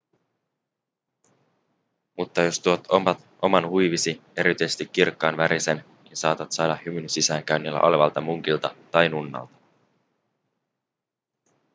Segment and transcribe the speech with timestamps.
[2.17, 2.87] mutta jos tuot
[3.41, 9.55] oman huivisi erityisesti kirkkaanvärisen niin saatat saada hymyn sisäänkäynnillä olevalta munkilta tai nunnalta